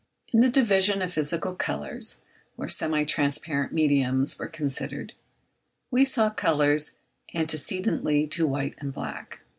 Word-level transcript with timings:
In 0.29 0.39
the 0.41 0.49
division 0.49 1.03
of 1.03 1.13
physical 1.13 1.53
colours, 1.53 2.17
where 2.55 2.67
semi 2.67 3.03
transparent 3.05 3.71
mediums 3.71 4.39
were 4.39 4.47
considered, 4.47 5.13
we 5.91 6.03
saw 6.05 6.31
colours 6.31 6.93
antecedently 7.35 8.25
to 8.25 8.47
white 8.47 8.73
and 8.79 8.91
black. 8.91 9.41